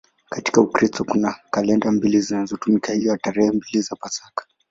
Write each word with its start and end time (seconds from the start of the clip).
Katika 0.29 0.61
Ukristo 0.61 1.03
kuna 1.03 1.35
kalenda 1.51 1.91
mbili 1.91 2.21
zinazotumika, 2.21 2.93
hivyo 2.93 3.11
pia 3.13 3.17
tarehe 3.31 3.51
mbili 3.51 3.81
za 3.81 3.95
Pasaka. 3.95 4.45